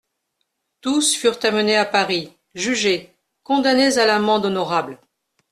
Tous 0.81 1.15
furent 1.15 1.37
amenés 1.43 1.77
à 1.77 1.85
Paris, 1.85 2.35
jugés, 2.55 3.13
condamnés 3.43 3.99
à 3.99 4.07
l'amende 4.07 4.47
honorable. 4.47 4.99